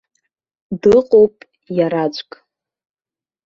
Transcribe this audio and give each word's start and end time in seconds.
Дыҟоуп 0.81 1.35
иараӡәк. 1.77 2.31